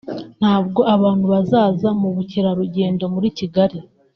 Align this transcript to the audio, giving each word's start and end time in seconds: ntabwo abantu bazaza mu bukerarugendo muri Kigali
ntabwo 0.39 0.79
abantu 0.95 1.25
bazaza 1.33 1.89
mu 1.99 2.07
bukerarugendo 2.15 3.03
muri 3.13 3.27
Kigali 3.37 3.77